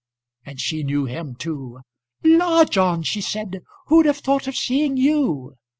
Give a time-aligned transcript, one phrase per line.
[0.43, 1.81] And she knew him too.
[2.23, 5.53] "La, John," she said, "who'd have thought of seeing you?"